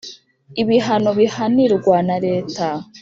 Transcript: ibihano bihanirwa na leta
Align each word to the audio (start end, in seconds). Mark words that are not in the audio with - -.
ibihano 0.61 1.09
bihanirwa 1.19 1.97
na 2.07 2.15
leta 2.25 2.67